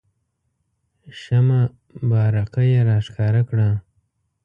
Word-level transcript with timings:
شمه 1.21 1.61
بارقه 2.09 2.61
یې 2.71 2.79
راښکاره 2.89 3.41
کړه. 3.49 3.69